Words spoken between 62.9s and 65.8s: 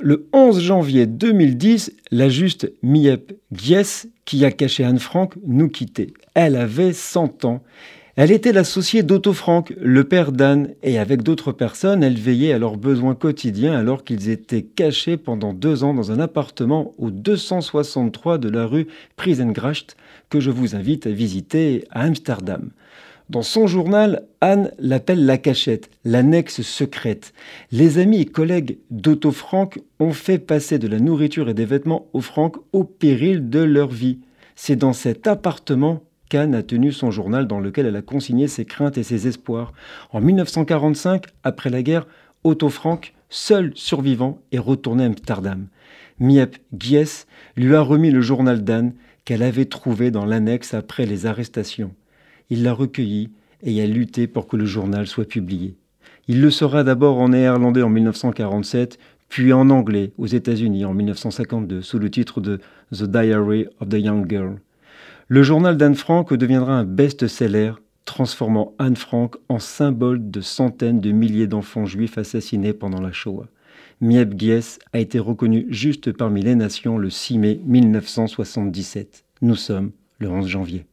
The Diary of the Young Girl. Le journal